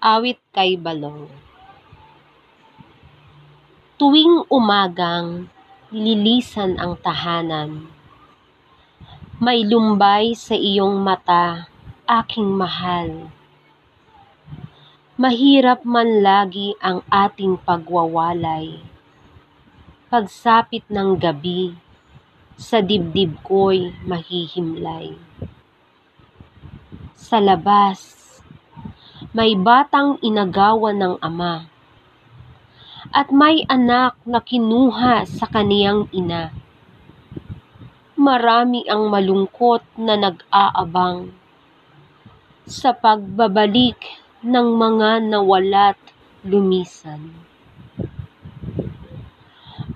[0.00, 1.28] Awit kay Balong
[4.00, 5.52] Tuwing umagang
[5.92, 7.84] nililisan ang tahanan,
[9.44, 11.68] may lumbay sa iyong mata,
[12.08, 13.28] aking mahal.
[15.20, 18.80] Mahirap man lagi ang ating pagwawalay.
[20.08, 21.76] Pagsapit ng gabi,
[22.56, 25.12] sa dibdib ko'y mahihimlay.
[27.20, 28.19] Sa labas,
[29.30, 31.70] may batang inagawan ng ama
[33.10, 36.54] at may anak na kinuha sa kaniyang ina.
[38.14, 41.32] Marami ang malungkot na nag-aabang
[42.68, 43.98] sa pagbabalik
[44.46, 45.98] ng mga nawala't
[46.46, 47.34] lumisan.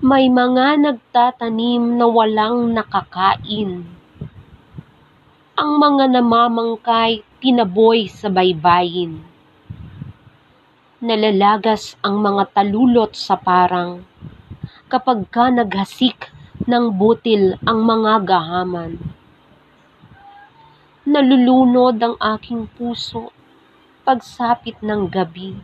[0.03, 3.94] May mga nagtatanim na walang nakakain.
[5.55, 9.23] Ang mga namamangkay tinaboy sa baybayin.
[10.99, 14.03] Nalalagas ang mga talulot sa parang
[14.91, 16.27] kapag ka naghasik
[16.67, 18.99] ng butil ang mga gahaman.
[21.07, 23.31] Nalulunod ang aking puso
[24.03, 25.55] pagsapit ng gabi.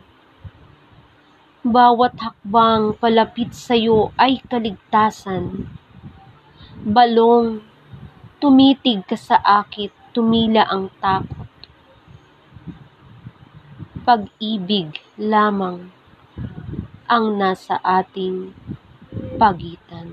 [1.68, 5.68] Bawat hakbang palapit sa iyo ay kaligtasan.
[6.80, 7.60] Balong,
[8.42, 11.46] tumitig ka sa akit, tumila ang takot
[14.02, 15.94] pag-ibig lamang
[17.06, 18.50] ang nasa ating
[19.38, 20.11] pagitan.